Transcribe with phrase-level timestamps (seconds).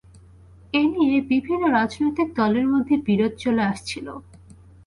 [0.73, 4.07] এ নিয়ে বিভিন্ন রাজনৈতিক দলের মধ্যে বিরোধ চলে আসছিল।